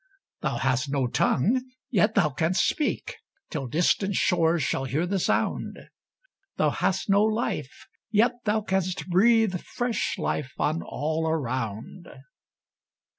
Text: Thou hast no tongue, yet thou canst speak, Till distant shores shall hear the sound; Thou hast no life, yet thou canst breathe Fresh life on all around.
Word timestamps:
Thou 0.41 0.57
hast 0.57 0.89
no 0.91 1.05
tongue, 1.05 1.61
yet 1.91 2.15
thou 2.15 2.31
canst 2.31 2.67
speak, 2.67 3.17
Till 3.51 3.67
distant 3.67 4.15
shores 4.15 4.63
shall 4.63 4.85
hear 4.85 5.05
the 5.05 5.19
sound; 5.19 5.77
Thou 6.57 6.71
hast 6.71 7.07
no 7.07 7.21
life, 7.23 7.85
yet 8.09 8.33
thou 8.45 8.61
canst 8.61 9.05
breathe 9.09 9.61
Fresh 9.61 10.17
life 10.17 10.53
on 10.57 10.81
all 10.81 11.29
around. 11.29 12.07